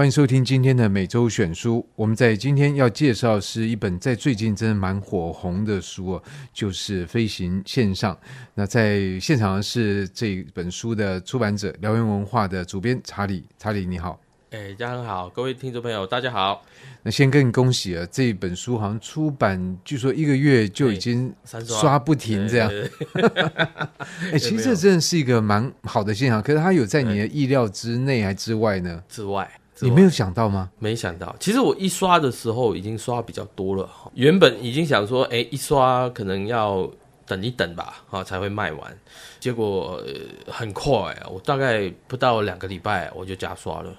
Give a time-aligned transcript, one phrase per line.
[0.00, 1.86] 欢迎收听今天的每周选书。
[1.94, 6.22] 我们在今天要介绍的是一本在最近真的蛮火红的书哦，
[6.54, 8.14] 就是《飞行线上》。
[8.54, 13.44] 那在现场的是这本书的出版者辽源文化的主编查理。
[13.58, 14.18] 查理你好，
[14.52, 16.64] 哎，家人好，各位听众朋友大家好。
[17.02, 22.72] 那先跟你恭喜啊，这本书好像出版，据说一个月就已经刷不停这样。
[24.32, 29.04] 哎，其实这真的是一个蛮好的现象，可是它有在你的意料之内还之外呢？
[29.06, 29.46] 之外。
[29.80, 30.70] 你没有想到吗？
[30.78, 34.10] 没想到，其实我一刷的时候已经刷比较多了哈。
[34.14, 36.90] 原本已经想说，哎，一刷可能要
[37.26, 38.98] 等一等吧，啊，才会卖完。
[39.38, 40.02] 结果
[40.46, 43.92] 很快，我大概不到两个礼拜我就加刷了。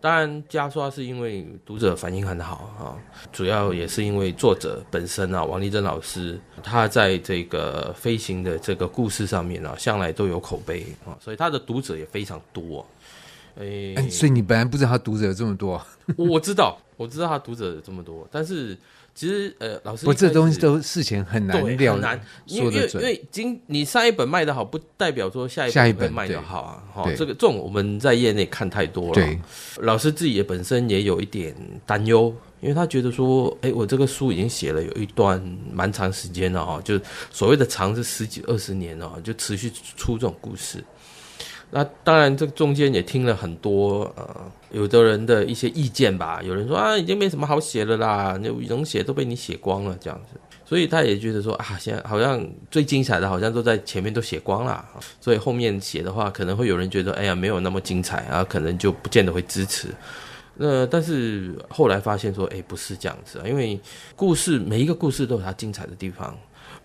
[0.00, 2.98] 当然，加刷是因为读者反应很好啊，
[3.32, 12.84] 主要也是因为作者本身啊，王丽珍老师，他在这个飞行的这个故事上面啊，向来都有口碑啊，所以他的读者也非常多。
[13.56, 15.74] 哎、欸，所以你本来不知道他读者有这么多？
[15.74, 15.86] 啊？
[16.16, 18.76] 我知道，我知道他读者有这么多，但是
[19.14, 22.20] 其实呃，老师，不，这东西都事前很难料，很难。
[22.46, 26.82] 因为因为今你上一本卖的好，不代表说下一下一本会卖的好啊。
[26.94, 29.12] 哈，这个这种我们在业内看太多了。
[29.12, 29.38] 对，
[29.80, 35.38] 老师自己也本身也有一点担忧，因为他觉得说，哎，我这个书已经写了有一段
[35.70, 36.98] 蛮长时间了哈，就
[37.30, 40.82] 所谓的长是十几二十年了，就持续出这种故事。
[41.74, 46.38] 那当然，这中间也听了很多呃，有的人的一些意见吧。
[46.44, 50.38] 有人说啊，已经没什么好写了啦，那能写都被你写光了这样子。
[50.66, 54.84] 所以他也觉得说啊，现在好像最精彩的好像都在前面都写光了，
[55.18, 59.88] 所以后面写的话可能会有人觉得哎呀没有那么精彩啊，可能就不见得会支持。
[60.54, 63.80] 那但是后来发现说，哎，不是这样子啊，因为
[64.14, 66.36] 故事每一个故事都有它精彩的地方。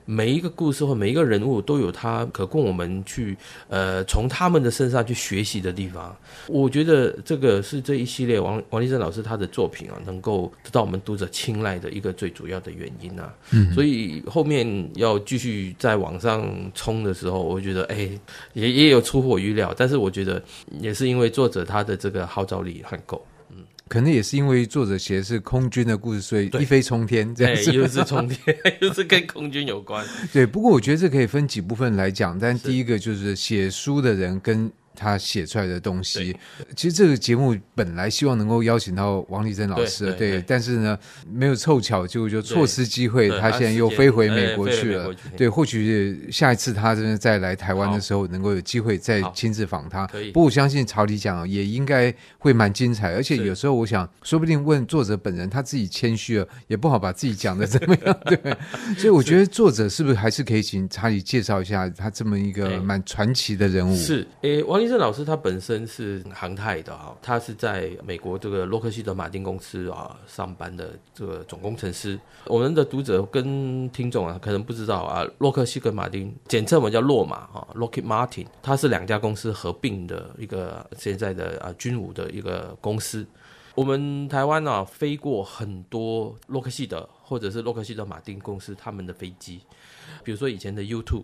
[0.09, 3.35] 每一个故事或每一个人物都有他可供我们去
[3.67, 6.15] 呃从他们的身上去学习的地方。
[6.47, 13.33] 我觉得这个是这一系列王王丽珍老师他的作品啊，能够得到我们读者青睐的一个最主要的原因啊。
[13.51, 18.09] 嗯，所以后面要继续在网上冲的时候，我觉得哎
[18.53, 20.41] 也也有出乎我预料，但是我觉得
[20.79, 23.21] 也是因为作者他的这个号召力很够。
[23.87, 30.05] 可能也是因为作者写的是空军的故事，所以一飞冲天这样子，又是冲天， 又是跟空军有关。
[30.31, 34.71] 对，不过我觉得这可以分几部分来讲，但第一个就是写书的人跟。
[34.97, 36.35] 他写出来的东西，
[36.75, 40.97] 其实这个节目本来希望能够邀请到王丽珍老师，对，但是呢，
[41.31, 45.13] 没有凑巧，结果就错失机会，他现在又飞回美国去了。
[45.37, 50.07] 对，或许下一次他真的再来台湾的时候，能够有机会再亲自访他。
[50.33, 58.57] 不过我相信朝里讲也应该会蛮精彩，而且有时候我想，说不定问作者本人他自己谦虚了，也不好把自己讲的怎么样， 对。
[58.97, 63.95] 所以我觉得作者是不是还是可以请查理介绍一下他这么一个蛮传奇的人物？
[63.95, 64.86] 是，诶，王丽。
[64.87, 72.19] 李老师他本身是航太的啊，他是在美国这个洛克希德马丁公司啊上班的这个总工程师。
[72.45, 83.25] 我们的读者跟听众啊可能不知道啊，洛克希德马丁简称我们叫洛马啊，Lockheed Martin，它是两家公司合并的一个现在的啊军武的一个公司。
[83.75, 89.61] 我们台湾啊飞过很多洛克希德或者是洛克希德马丁公司他们的飞机，
[90.23, 91.23] 比如说以前的 U2。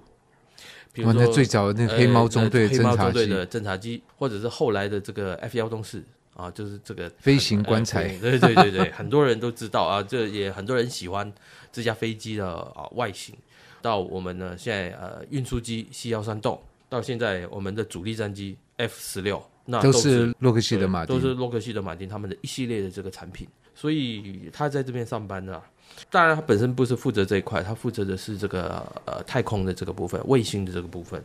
[0.93, 6.03] 比如说最早的那个黑猫中队侦察机，黑猫中队的侦察机，或者是后来的这个 F 幺洞四
[6.35, 8.15] 啊，就是这个飞行棺材。
[8.19, 11.33] 对对对对，很多人都知道啊，这也很多人喜欢
[11.71, 13.35] 这架飞机的啊外形。
[13.81, 23.47] 到我们呢现在呃运输机 C 幺三洞，到现在我们的主力战机 F 十六，那都是洛克希德马丁，都是洛克希德马丁他们的一系列的这个产品。
[23.73, 25.59] 所以他在这边上班呢。
[26.09, 31.23] 当然，他本身不是负责这一块，他负责的是这个呃太空的这个部分，卫星的这个部分。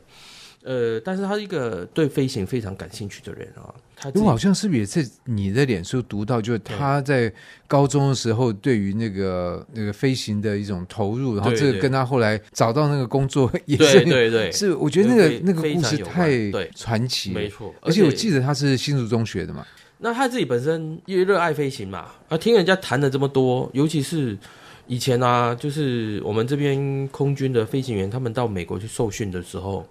[0.65, 3.73] 呃，但是他是一个对飞行非常感兴趣的人啊。
[3.97, 7.33] 他我好像是不是也在你的脸书读到，就是他在
[7.69, 17.73] 高中的时候对于那个那个飞行的一种投入，然后这个跟他后来找到那个工作也是 对对对，是我觉得那个那个故事太传奇，没错。
[17.81, 19.65] 而且我记得他是新竹中学的嘛。
[19.99, 24.39] 那他自己本身因为热爱飞行嘛，啊，听人家谈了这么多，尤其是
[24.87, 29.85] 以前啊，就是我们这边空军的飞行员，他们到美国去受训的时候，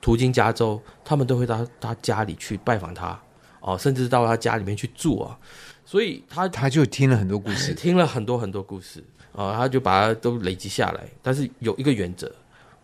[0.00, 3.18] 途经加州，他们都会到他家里去拜访他，
[3.60, 5.38] 哦，甚至到他家里面去住啊，
[5.84, 8.98] 所以他他就听了很多故事， 听了很多很多故事
[9.32, 11.06] 啊，哦，他就把它都累积下来。
[11.22, 12.30] 但是有一个原则，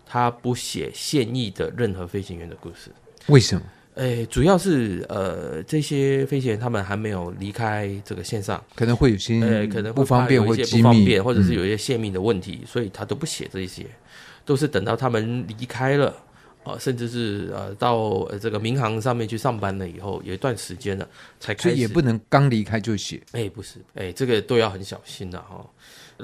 [0.06, 2.92] 他不写现役的任何飞行员的故事，
[3.26, 3.62] 为什么？
[3.98, 13.84] 诶，主要是呃，这些飞行员他们还没有离开这个线上，可能会有些呃，可能不方便或不方便，或者是有一些泄密的问题，嗯、所以他都不写这些，
[14.44, 16.14] 都是等到他们离开了
[16.62, 21.08] 呃，甚至是呃到这个民航上面去上班了以后，有一段时间了
[21.40, 23.20] 才开始，所以也不能刚离开就写。
[23.32, 25.66] 哎，不是，哎，这个都要很小心的哈。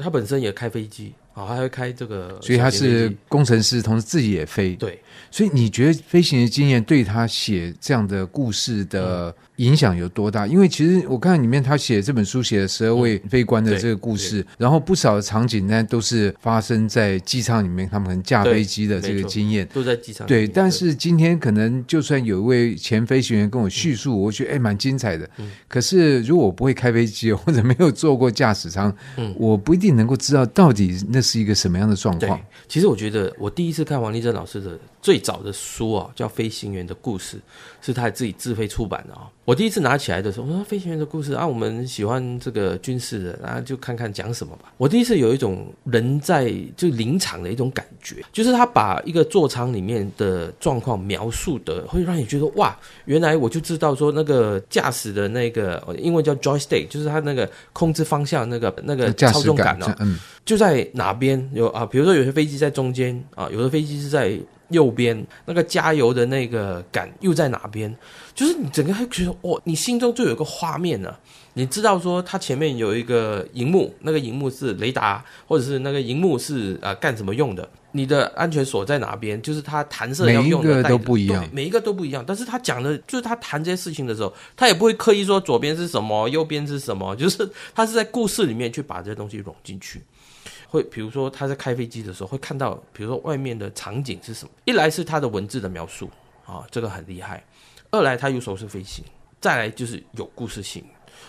[0.00, 1.12] 他本身也开飞机。
[1.34, 4.76] 好，还会开这个，所以他是工程师，同时自己也飞。
[4.76, 5.02] 对，
[5.32, 10.46] 所以你觉得飞行的经验对他写这样的故事的影响有多大？
[10.46, 20.24] 因为其实我看里面他写这本书写的十二位飞官的这个故事，然后不少的场景呢都是发生在机舱里面，他们可能驾飞机的这个经验都在机舱。
[20.26, 25.28] 对，但是今天可能就算有一位前飞行员跟我叙述，我觉得哎蛮精彩的。
[25.66, 28.94] 可是如果我不会开飞机或者没有坐过驾驶舱，
[29.36, 31.24] 我不一定能够知道到底那。
[31.24, 32.38] 是一个什么样的状况？
[32.68, 37.38] 其实我觉得，我第一次看王立珍老师的最早的书啊，叫《飞行员的故事》，
[37.80, 39.22] 是他自己自费出版的啊。
[39.44, 44.72] 我第一次拿起来的时候，我说《飞行员的故事》啊，我们喜欢这个军事的，然后就看看讲什么吧。
[44.78, 52.74] 我第一次有一种人在就临场的一种感觉，就是他把一个座舱里面的状况描述的，会让你觉得哇，
[53.04, 61.84] 原来我就知道说那个驾驶的那个英文叫 joystick，就是他那个控制方向那个那个操纵杆哦，嗯，就在哪边有啊？
[61.84, 64.38] 比如说有些飞机在中间啊，有的飞机是在。
[64.68, 67.94] 右边那个加油的那个杆又在哪边？
[68.34, 71.14] 就是你整个会觉得哦，你心中就有个画面呢。
[71.56, 77.68] 你知道说它前面有一个荧幕，那个荧幕是雷达，或者是那个荧幕是啊、呃、干什么用的？
[77.92, 79.40] 你的安全锁在哪边？
[79.40, 82.24] 就是它弹射要用的，每一个都不一样，每一个都不一样。
[82.26, 90.02] 但是他讲的就是他谈这些事情的时候，他也不会刻意说左边是什么，右边是什么，就是他是在故事里面去把这些东西融进去。
[90.74, 94.50] 会，比如说他在开飞机的时候，会看到，比如说外面的场景是什么。
[94.64, 96.10] 一来是他的文字的描述
[96.44, 97.38] 啊，这个很厉害；
[97.92, 99.04] 二来他有手势飞行，
[99.40, 100.84] 再来就是有故事性。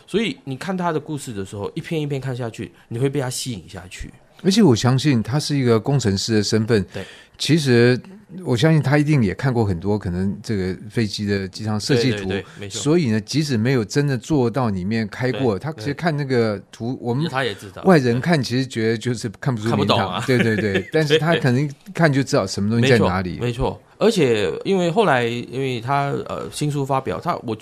[0.08, 4.12] 所以你看他的故事的时候，一篇一篇看下去，你会被他吸引下去。
[4.44, 6.86] 而且我相信他是一个工程师的身份。
[6.94, 7.04] 对，
[7.38, 8.00] 其实。
[8.44, 23.80] 我相信他一定也看过很多可能这个飞机的机舱设计图，对对对，所以呢，即使没有真的坐到里面开过，他其实看那个图，我们他也知道，外人看其实觉得就是看不出看不懂啊，对对对， 但是他可能看就知道什么东西在哪里，没错。
[24.00, 27.56] 而且因为后来因为他呃新书发表，他我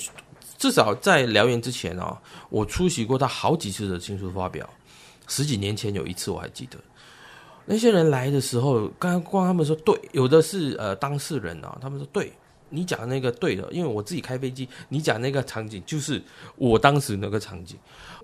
[0.57, 2.17] 至少在燎原之前啊，
[2.49, 4.67] 我出席过他好几次的新书发表，
[5.33, 6.77] 十几年前有一次我还记得。
[7.65, 12.31] 那些人来的时候，刚刚光他们说对，有的是呃当事人啊，他们说对，
[12.69, 16.21] 你讲那个对的，因为我自己开飞机，你讲那个场景就是
[16.55, 17.75] 我当时那个场景。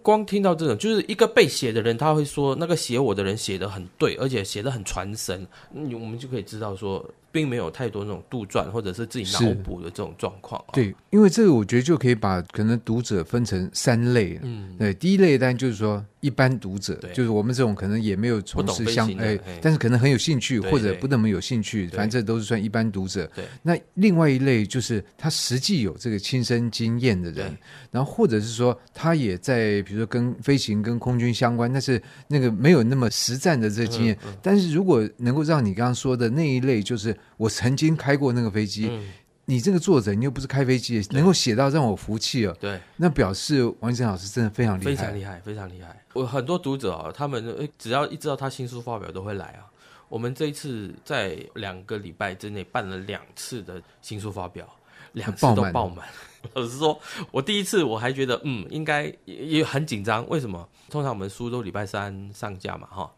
[0.03, 7.03] 光听到这种，就是一个被写的人，他会说那个写我的人写得很对，而且写得很传神，你，我们就可以知道说。
[7.31, 10.71] 并没有太多那种杜撰或者是自己脑补的这种状况，哦。
[10.73, 14.39] 对，因为这个我觉得就可以把可能读者分成三类。
[14.41, 23.29] 嗯，对，第一类当然就是说一般读者，就是我们这种可能也没有从事相哎，但是可能很有兴趣或者不那么有兴趣，反正这都是算一般读者。
[23.35, 27.55] 对，那另外一类就是他实际有这个亲身经验的人，
[27.91, 34.17] 然后或者是说他也在比如说跟飞行跟空军相关，但是那个没有那么实战的这个经验。
[34.25, 37.15] 嗯嗯、但是如果能够让你刚刚说的那一类，就是。
[37.37, 39.11] 我曾经开过那个飞机，嗯、
[39.45, 42.53] 你这个作者，你又不是开飞机，能够写到让我服气了。
[42.59, 46.03] 对，那表示王丽珍老师真的非常厉害，非常厉害，非常厉害。
[46.13, 49.65] 我很多读者啊，他们只要一知道他新书发表，都会来啊。
[50.07, 54.67] 我们这一次在两个礼拜之内办了两次的新书发表，
[55.13, 56.07] 两次都爆满。
[56.53, 56.99] 老实说，
[57.31, 60.27] 我第一次我还觉得嗯，应该也很紧张。
[60.29, 60.67] 为什么？
[60.89, 63.11] 通常我们书都礼拜三上架嘛，哈，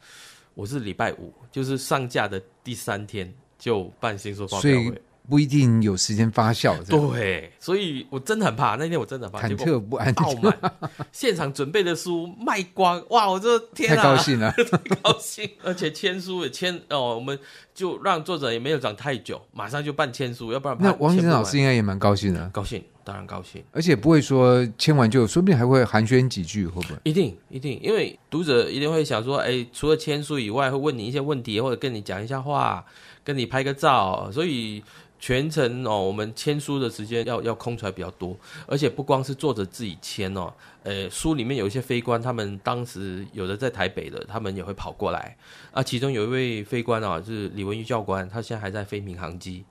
[0.54, 3.34] 我是礼拜五，就是上架的第三天。
[3.62, 4.98] 就办新书发表会，所以
[5.30, 6.76] 不一定有时间发酵。
[6.90, 8.76] 对，所以我真的很怕。
[8.76, 10.60] 那天我真的很怕，忐忑不安，爆满，
[11.14, 13.30] 现场准备的书卖光，哇！
[13.30, 15.48] 我这天啊，太高兴了， 太高兴！
[15.64, 17.38] 而且签书也签哦，我们
[17.76, 26.96] 就让作者也没有讲太久，马上就办签书，要不然那王先生老师应该也蛮高兴的，高兴，当然高兴，而且不会说签完就，说不定还会寒暄几句，会不会？
[27.04, 32.84] 一定一定，因为读者一定会想说，哎，除了签书以外，会问你一些问题，或者跟你讲一下话。
[33.24, 34.84] 跟你拍个照，所以
[35.20, 38.36] 全程哦，我们签书的时间要要空出来比较多，
[38.66, 40.52] 而且不光是作者自己签哦，
[40.84, 45.38] 呃，书里面有一些飞官，他们当时有的在台北的，他们也会跑过来
[45.72, 45.84] 啊。
[45.84, 49.64] 其中有一位飞官啊，是李文玉教官，他现在还在飞民航机，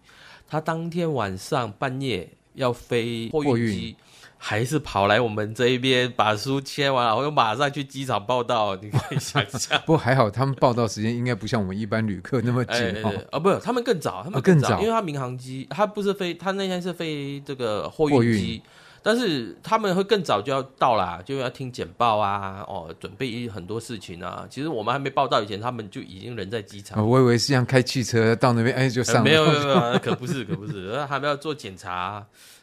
[0.48, 3.96] 他当天晚上半夜要飞货运机。
[4.42, 8.74] 还是跑来我们这一边把书签完然后又马上去机场报道。
[8.76, 13.38] 你可以想象，不过还好，他们报道时间应该不像我们一般旅客那么紧、欸欸、哦。
[13.38, 18.62] 不，他们更早，他们更早，哦、更早因为他民航机，他不是飞，他那天是飞这个货运机，
[19.02, 24.46] 但是他们会更早就要到啦，就要听简报啊，哦，准备很多事情啊。
[24.50, 27.08] 其实我们还没报到以前，他们就已经人在机场。
[27.08, 29.22] 我以为是像开汽车到那边，哎，就上了。
[29.22, 32.22] 没有没有没有， 可不是可不是，他们要做检查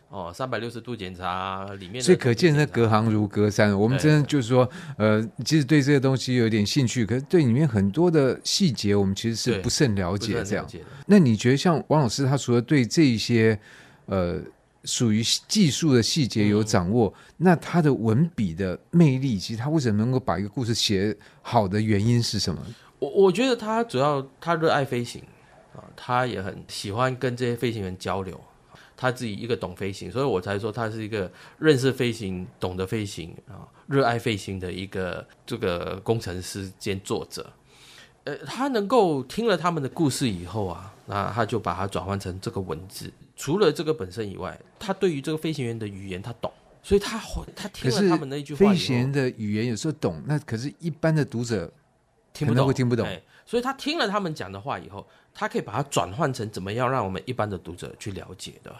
[0.09, 2.01] 哦，三百六十度检查里面。
[2.03, 3.77] 所以可见那隔行如隔山。
[3.77, 10.43] 我们真的就是说，呃，其实对这个东西有点兴趣，可是对里面很多的细节，我们其实是不甚了解。
[10.43, 10.65] 这样，
[11.07, 13.59] 那你觉得像王老师，他除了对这一些，
[14.05, 14.39] 呃。
[14.87, 22.59] 属于技术的细节有掌握，嗯、那他的文笔的魅力，其实他为什么能够把一个故事写好的原因是什么？
[22.99, 25.21] 我我觉得他主要他热爱飞行
[25.75, 28.39] 啊，他也很喜欢跟这些飞行员交流，
[28.95, 37.45] 他自己一个懂飞行，所以我才说他是一个认识飞行、懂得飞行啊、热爱飞行的一个这个工程师兼作者。
[38.23, 43.11] 呃，他能够听了他们的故事以后啊，那他就把它转换成这个文字。
[43.35, 46.51] 除了这个本身以外，他对于这个飞行员的语言他懂，
[46.83, 47.19] 所以他
[47.55, 51.71] 他听了他们那一句话，飞行员的语言有时候懂，那可是一般的读者
[52.33, 53.07] 听不懂，会听不懂。
[53.45, 58.75] 所以他听了他们讲的话以后，他可以把它转换成怎么样让我们一般的读者去了解的。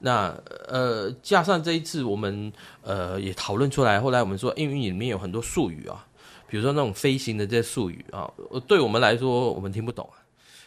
[0.00, 0.36] 那
[0.68, 2.52] 呃，加上这一次我们
[2.82, 6.06] 呃也讨论出来，后来我们说英语里面有很多术语啊。
[6.46, 8.30] 比如说那种飞行的这些术语啊，
[8.68, 10.20] 对我们来说我们听不懂啊。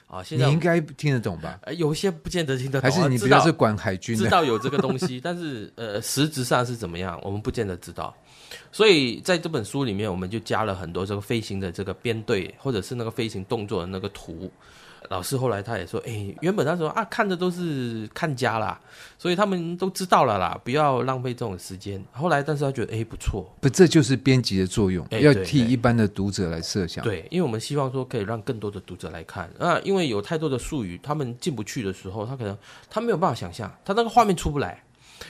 [0.07, 1.59] 啊，现在你应该听得懂吧？
[1.77, 2.89] 有些不见得听得懂。
[2.89, 8.15] 还是你比较是管海军的，知道有这个东西， 但是呃，实质上是怎么样，我们不见得知道。
[8.71, 14.51] 所以在这本书里面，我们就加了很多这个飞行的这个编队，或者是那个飞行动作的那个图。
[15.09, 18.77] 老师后来他也说，哎、欸，原本他说啊，看的都是看家啦，
[19.17, 22.03] 所以他们都知道了啦，不要浪费这种时间。
[22.11, 27.01] 后来，但是他觉得，哎、欸，不错，不，这就是编辑的作用，欸、要替一般的读者来设想。
[27.05, 32.57] 对，因为我们希望说可以让更多的读者来看啊，因为有太多的术语，他们进不去的时候，他可能
[32.89, 34.83] 他没有办法想象，他那个画面出不来。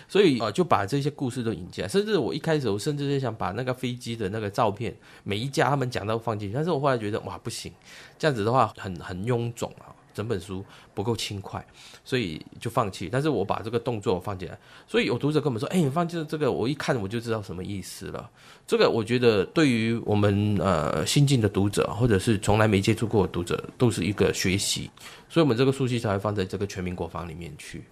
[0.07, 7.71] 所以呃，就把这些故事都引进来，甚至我一开始我甚至是想把那个飞机的那个照片，每一家他们讲到放进去，但是我后来觉得哇不行，
[8.17, 11.65] 这样子的话很很臃肿啊，整本书不够轻快，
[12.03, 13.07] 所以就放弃。
[13.11, 18.29] 但是我把这个动作放进来，所以有读者跟我们说，哎，你放进这个，我一看我就知道什么意思了。
[18.65, 24.89] 这个我觉得对于我们呃新进的读者，或者是从来没接触过的读者，都是一个学习。
[25.29, 27.83] 所以我们这个书系才会放在这个全民国防里面去。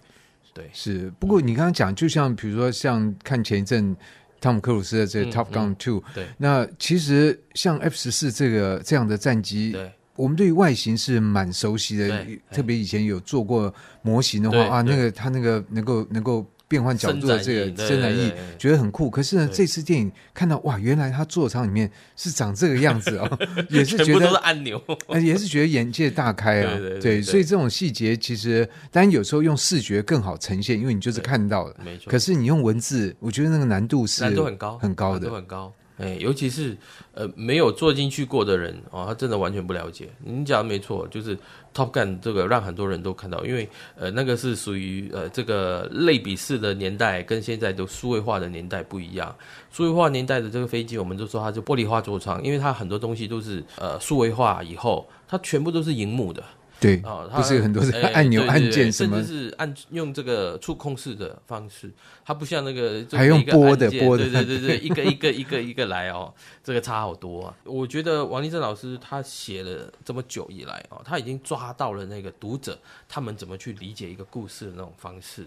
[0.56, 1.12] 对，是。
[1.20, 3.96] 不过你刚刚讲，就像比如说，像看前一阵
[4.42, 13.72] 汤姆克鲁斯的这个《Top Gun 2》，对，那其实像 F 十四这个这样的战机，对，我们对于外形是蛮熟悉的，特别以前有做过
[14.02, 16.50] 模型的话啊，那个它那个能够能够。
[16.68, 19.10] 变换角度的这个伸展翼，觉得很酷。
[19.10, 24.82] 可是呢，这次电影看到哇，原来他座舱里面是长这个样子哦， 也是觉得都是按钮，
[25.22, 26.78] 也是觉得眼界大开啊。
[27.02, 31.76] 对，所以这种细节其实，当然有时候用视觉更好呈现，因为你就是看到了。
[31.84, 32.10] 没错。
[32.10, 35.74] 可是你用文字，我觉得那个难度是难度很高，很高的，很高。
[35.98, 36.76] 哎，尤其是
[37.14, 40.10] 呃没有坐进去过的人哦，他真的完全不了解。
[40.24, 41.38] 你讲的没错，就是
[41.74, 49.34] Top Gun 这个让很多人都看到，因为呃那个是属于呃这个类比式的年代，跟现在的数位化的年代不一样。
[49.72, 56.44] 数位化年代的这个飞机，我们都说它是玻璃化座舱，因为它很多东西都是呃数位化以后，它全部都是荧幕的。
[56.80, 61.90] 对，哦，不是有很多是按钮、按键什么，甚至是按用这个触控式的方式，
[62.24, 67.56] 它不像那个还用拨的拨的，对对对对，一个一个一个一个来哦，这个差好多啊！
[67.64, 72.78] 我觉得王立正老师他写了这么久以来哦，他已经抓到了那个读者
[73.08, 75.46] 他们怎么去理解一个故事的那种方式。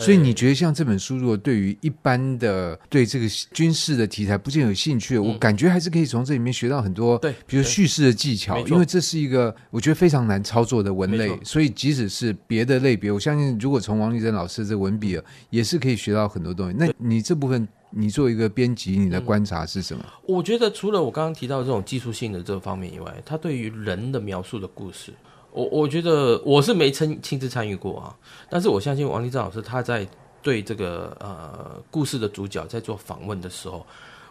[0.00, 16.76] 所以你觉得像这本书，如果对于一般的对这个军事的题材不见有兴趣，我感觉还是可以从这里面学到很多，对，比如叙事的技巧，因为这是一个我觉得非常难操作的文类，所以即使是别的类别，我相信如果从王立珍老师这文笔，也是可以学到很多东西。
[16.78, 20.04] 那你这部分，你做一个编辑，你的观察是什么？
[20.26, 25.12] 我觉得除了我刚刚提到这种技术性的这方面以外，他对于人的描述的故事。
[25.52, 28.16] 我我觉得我是没亲亲自参与过啊，
[28.48, 30.06] 但是我相信王立正老师他在
[30.42, 33.84] 对这个呃故事的主角在做访问的时候，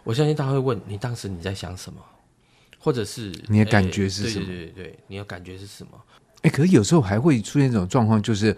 [0.04, 2.00] 我相信他会问你当时你在想什么，
[2.78, 4.46] 或者是你的感觉是什么？
[4.46, 5.90] 对对对对，你的感觉是什么？
[6.42, 8.56] 哎，可是有时候还会出现一种状况，就是。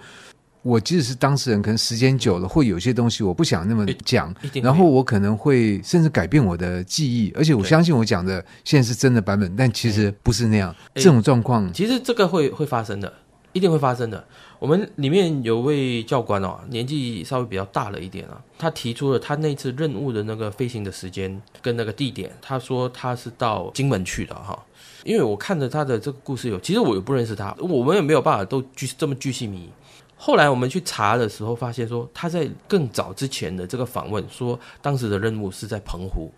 [0.63, 10.75] 我即使是当事人，可能时间久了，会有些东西我不想那么讲，然后我可能会甚至改变我的记忆，而且我相信我讲的现在是真的版本，但其实不是那样。
[10.95, 13.13] 这种状况，其实这个会会发生的，
[13.53, 14.25] 一定会发生的。
[14.61, 24.57] 我们里面有位教官哦，年纪稍微比较大了一点啊，他提出了他那次任务的那个飞行的时间跟那个地点，他说他是到金门去的哈。
[25.03, 29.69] 因为我看着他的这个故事有，其实我也不认识他，我们也没有办法都巨这么巨细靡遗。
[30.25, 36.31] 后来我们去查的时候，发现说他在更早之前的这个访问说，当时的任务是在澎湖。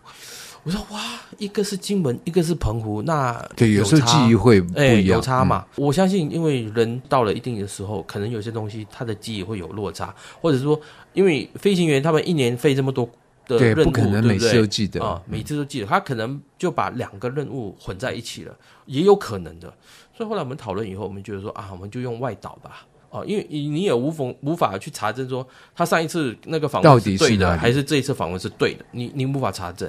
[0.62, 0.99] 我说哇，
[1.37, 5.67] 一个是金门，一个是澎湖，那对，有时候记忆会不一样，欸、有差嘛。
[5.76, 10.81] 嗯、我相信，因为人到了一定的时候，可能有些东西他的记忆会有落差，或者说，
[11.12, 13.07] 因为飞行员他们一年飞这么多
[13.47, 19.71] 的任务，对，不可能每次都记得啊、嗯，每次都记得，他可能就把两个任务混在一起了，也有可能的。
[20.17, 22.87] 所以后来我们讨论以后，我们觉得说啊，我们就用外岛吧。
[23.14, 29.88] 哦，因为你也无缝无法去查证说他上一次那个访问是对的，还是这一次访问是对的，你你无法查证，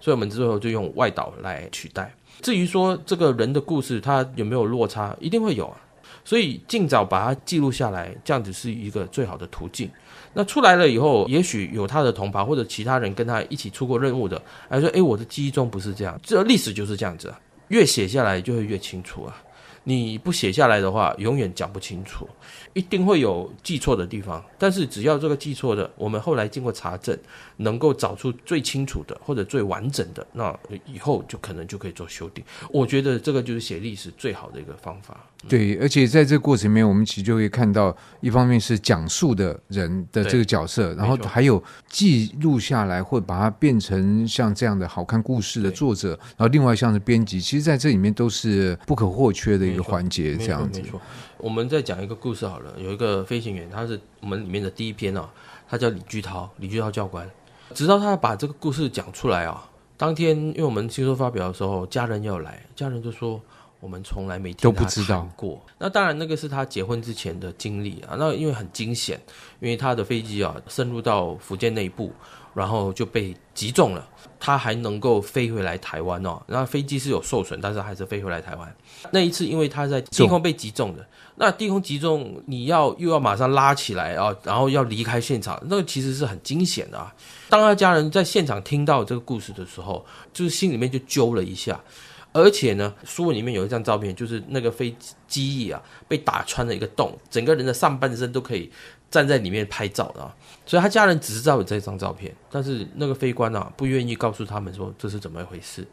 [0.00, 2.14] 所以我们之后就用外导来取代。
[2.40, 5.76] 至于说这个人的故事他有没有落差，一定会有啊，
[6.24, 9.90] 所以尽早把它记录下来，这样子是一个最好的途径。
[10.32, 19.42] 那出来了以后，也许有他的同袍或者其他人跟他一起出过任务的，来说，哎，我的记忆中不是这样，这历史就是这样子啊，越写下来就会越清楚啊。
[19.84, 22.28] 你不写下来的话，永远讲不清楚，
[22.72, 24.44] 一定会有记错的地方。
[24.58, 27.18] 但是只要这个记错的，我们后来经过查证，
[27.56, 32.44] 能够找出最清楚的或者最完整的，那以后就可能就可以做修订。
[32.70, 35.16] 我觉得这个就是写历史最好的一个方法。
[35.48, 50.36] 对，而且在这个过程里面，我们其实就会看到，一方面是讲述的人的这个角色，然后还有记录下来或者把它变成像这样的好看故事的作者，然后另外像是编辑，其实在这里面都是不可或缺的一个环节。
[50.36, 50.82] 这样子。
[51.38, 55.28] 我们再讲一个故事好了，有一个飞行员，他是我们里面的第一篇哦，
[55.68, 57.28] 他叫李巨涛，李巨涛教官。
[57.74, 63.40] 直到他把这个故事讲出来啊，当天因为我们新书发表的时候，家人要来，家人就说。
[63.82, 65.60] 我们从来没听他谈过。
[65.76, 68.14] 那当然，那个是他结婚之前的经历啊。
[68.16, 69.20] 那因为很惊险，
[69.58, 72.12] 因为他的飞机啊深入到福建内部，
[72.54, 74.08] 然后就被击中了。
[74.44, 76.42] 他还能够飞回来台湾哦。
[76.48, 78.76] 那飞机是有受损，但是还是飞回来台湾。
[79.12, 81.06] 那一次，因为他在低空被击中的，
[81.36, 87.14] 那低空击中，你要又要马上拉起来啊，然后要离开现场，那个其实是很惊险的啊。
[87.48, 91.80] 当他家人在现场听到这个故事的时候，就是心里面就揪了一下。
[92.34, 94.92] 而且呢，书里面有一张照片，就是那个飞
[95.28, 98.72] 机翼啊被打穿了一个洞，整个人的上半身都可以
[99.12, 100.34] 站在里面拍照的啊。
[100.66, 105.86] 所以他家人只知道有这张照片，但是那个飞官啊不愿意告诉他们说这是怎么一回事。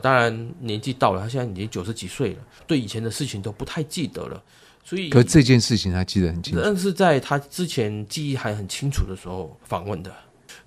[0.00, 4.42] 当然年纪到了，他现在已经九十几岁了，对以前的事情都不太记得了。
[4.84, 10.10] 所以，可这件事情他记得很清楚，但是在他之前记忆还很清楚的时候访问的。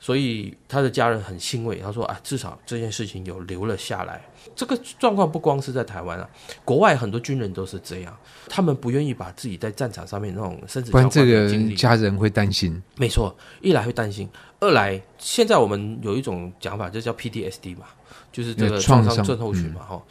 [0.05, 4.21] 所以他的家人很欣慰，他说啊，至少这件事情有留了下来。
[4.55, 6.29] 这个状况不光是在台湾啊，
[6.63, 8.15] 国外很多军人都是这样，
[8.47, 12.79] 他们不愿意把自己在战场上面那种生死交关这个家人会担心。
[12.97, 17.87] 没错，一来会担心，二来现在我们有一种讲法，就叫 PTSD 嘛，
[18.31, 20.03] 就是这个创伤症候群嘛，哈、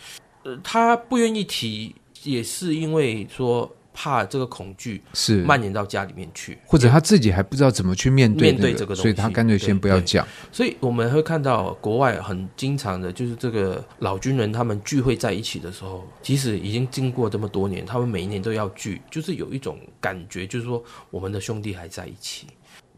[0.43, 0.55] 嗯。
[0.55, 3.73] 呃，他不愿意提，也是因为说。
[3.95, 10.27] 怕这个恐惧是蔓延到家里面去，或者他自己还不知道怎么去面对、那个、面对这个东西，所以他干脆先不要讲。
[10.53, 22.49] 所以我们会看到国外很经常的，就是这个老军人他们聚会在一起的时候，即使已经经过这么多年，他们每一年都要聚，就是有一种感觉，就是说我们的兄弟还在一起。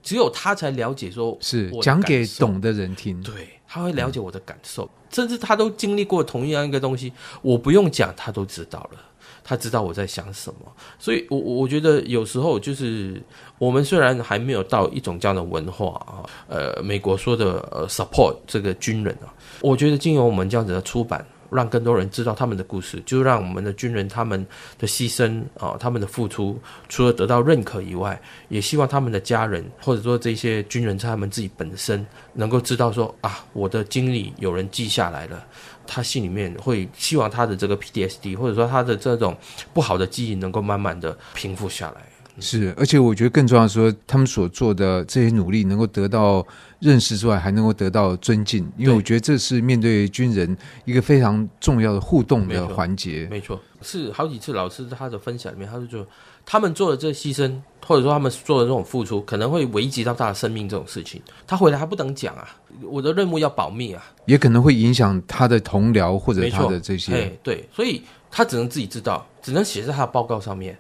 [0.03, 9.01] 只有他才了解说，是讲给懂的人听，对，他会了解我的感受，嗯、甚至他都经历过同样一个东西，我不用讲，他都知道了。
[9.49, 13.23] 他知道我在想什么，所以我我觉得有时候就是
[13.59, 19.31] 我们虽然还没有到一种这样的文化啊，呃，美国说的呃 support 这个军人啊，
[19.61, 21.25] 我觉得经由我们这样子的出版。
[21.51, 24.47] 让更多人知道他们的故事，就让我们的军人他们
[24.79, 35.45] 的牺牲啊，他们的付出，除了得到认可以外，也希望他们的家人或者说这些军人在他们自己本身能够知道说啊，我的经历有人记下来了，
[35.87, 39.37] 他心里面会希望他的这个 PTSD 或者说他的这种
[39.73, 42.15] 不好的记忆能够慢慢的平复下来。
[42.38, 46.46] 是，而且我觉得更重要的是说，他们所做的这些努力能够得到
[46.79, 53.27] 认识之外，还能够得到尊敬，因为我觉得这是面对军人一个非常重要的互动的环节。
[53.31, 56.07] 没错，是好几次老师他的分享里面，他就说
[56.44, 70.77] 他们做的这牺牲，或者说他们做的这种付出，可能会危及到他的生命这种事情，他回来还不能讲啊，我的任务要保密啊，也可能会影响他的同僚或者他的这些，对，所以他只能自己知道，只能写在他的报告上面。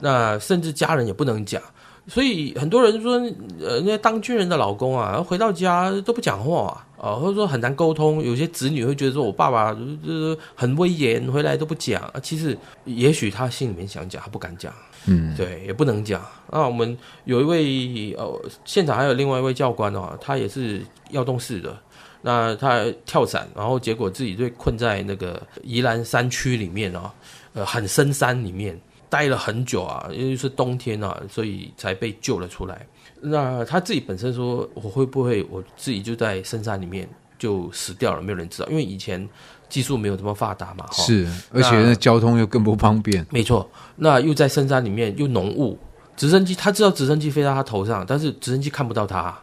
[0.00, 1.62] 那甚至家人也不能讲，
[2.08, 3.12] 所以很多人说，
[3.60, 8.22] 呃，那当军人的老公啊，回到家都不讲话啊，啊，或者说很难沟通。
[8.22, 12.14] 有些子女会觉得说，我爸爸就是很威严，回来都不讲啊。
[12.22, 14.72] 其实，也许他心里面想讲，他不敢讲，
[15.06, 16.24] 嗯，对，也不能讲。
[16.50, 21.78] 那我们有一位呃，现场还有另外一位教官哦，他也是耀东市的，
[22.22, 27.10] 那他跳伞，然后结果自己被困在那个宜兰山区里面哦，
[27.52, 28.80] 呃，很深山里面。
[29.10, 32.86] 待了很久啊，因为是冬天啊，所以才被救了出来。
[33.20, 37.06] 那他自己本身说，我会不会我自己就在深山里面
[37.38, 38.22] 就死掉了？
[38.22, 39.28] 没有人知道，因为以前
[39.68, 40.86] 技术没有这么发达嘛。
[40.92, 43.26] 是，而且那交通又更不方便。
[43.30, 45.76] 没错，那又在深山里面又浓雾，
[46.16, 49.36] 直升机他知道直升机飞到他头上，但是直升机看不到他，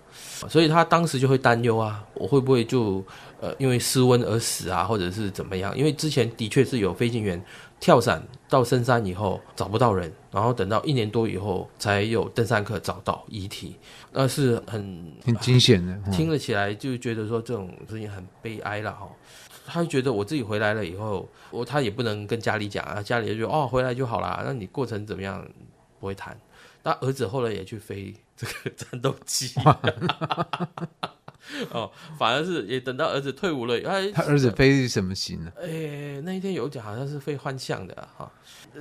[0.50, 3.04] 所以他当时就会担忧啊，我会不会就
[3.42, 5.78] 呃因为失温而死啊，或者是怎么样？
[5.78, 7.40] 因为之前的确是有飞行员。
[7.80, 13.76] 跳伞到深山以后找不到人，然后等到一年多以后才有登山客找到遗体，
[14.12, 15.96] 那是很很惊险的。
[16.12, 19.08] 听了起来就觉得说这种事情很悲哀了哈。
[19.66, 25.46] 他就觉得我自己回来了以后，我他也不能跟家里讲啊，家里就说哦回来就好啦，那你过程怎么样
[26.00, 26.38] 不会谈。
[26.84, 29.54] 那儿子后来也去飞这个战斗机。
[31.72, 35.52] 哦，反而是也等到儿子退伍了，他他儿子飞什么型呢？
[35.62, 38.32] 哎，那一天有讲好像是飞幻象的哈、哦。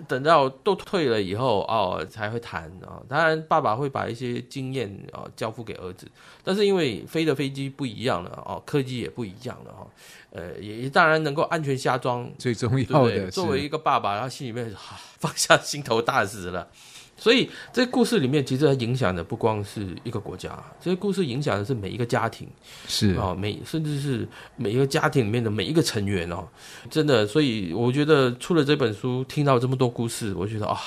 [0.07, 3.07] 等到都退了以后哦，才会谈啊、哦。
[3.09, 6.07] 当然，爸爸会把一些经验啊、哦、交付给儿子，
[6.44, 9.90] 但是因为飞的飞机不一样了哦，科技也不一样了哈、哦。
[10.33, 13.11] 呃，也当然能够安全下装最重要的。
[13.11, 16.68] 对对作为一个爸爸，他心里面、啊、 放下心头大石了。
[17.16, 22.46] 所以，这故事里面其实它影响的不光是一个国家，这些故事影响的是每一个家庭，
[22.87, 26.46] 是啊、哦，每甚至是每一个家庭里面的每一个成员哦，
[26.90, 27.26] 真的。
[27.26, 30.79] 所以，我觉得出了这本书，听到这么多故事，我觉得啊，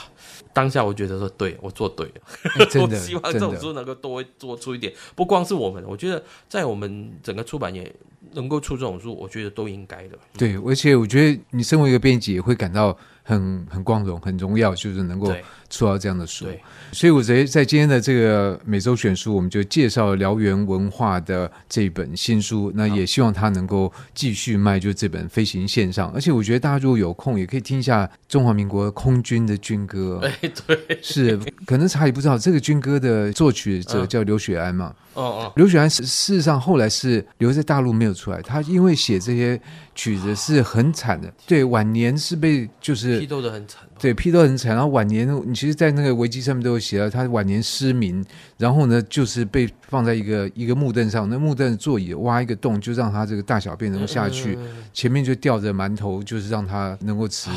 [0.53, 2.13] 当下我觉得说，对我做对了，
[2.59, 7.93] 欸、真的 我希望这种书能够多做出一点，不光是我们，我觉得在我们整个出版业
[8.33, 10.17] 能够出这种书，我觉得都应该的。
[10.38, 12.97] 对，而且我觉得你身为一个编辑，也会感到。
[13.21, 15.31] 很很光荣，很荣耀，就是能够
[15.69, 16.47] 出到这样的书。
[16.91, 22.71] 所以我觉得在今天的这个每周选书，我们就介绍燎原文化的这本新书。
[22.73, 26.09] 那也希望它能够继续卖，就这本《飞行线上》。
[26.15, 30.19] 而且我觉得大家如果有空，也可以听一下中华民国空军的军歌。
[30.23, 34.93] 哎， 对，是可能查理不知道，这个军歌的作曲者叫刘雪安嘛？
[35.13, 39.59] 哦哦，刘雪安事实上后来是留在大陆没有出来，他因为写这些。
[39.95, 44.73] 曲子是很惨的，对，晚年是被就是批斗的很惨，对，批斗很惨。
[44.73, 48.25] 然后晚年，你其实，在那个维基上面都有写到，他晚年失明，
[48.57, 57.49] 然后呢，就是被放在一个一个木凳上，那木凳座椅挖一个洞，就让他这个大小便能够下去，嗯、前面就吊着馒头，就是让他能够吃。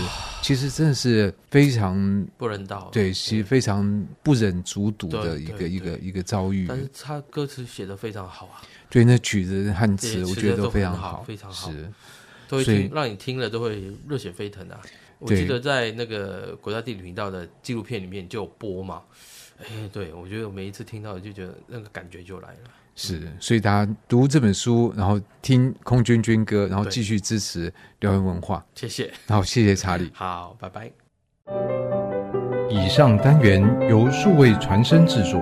[0.43, 6.67] 其实真的是非常不人道，对，其实非常不忍卒读的一个一个一个遭遇。
[6.69, 11.71] 但是他歌词写的非常好啊，对，那曲子和词我觉得都非常好，非常好。
[11.71, 11.89] 是。
[12.49, 14.79] 都会听，让你听了都会热血沸腾啊！
[15.23, 19.03] 我记得在那个国家地理频道的纪录片里面就有播嘛。
[19.61, 22.59] 哎，对，我觉得我每一次听到就觉得那个感觉就来了。
[22.97, 28.65] 是，所以大家读这本书，然后听空军军歌，然后继续支持燎原文化。
[28.75, 29.13] 谢谢。
[29.29, 30.11] 好，谢谢查理。
[30.13, 30.91] 好，拜拜。
[32.69, 35.41] 以上单元由数位传声制作。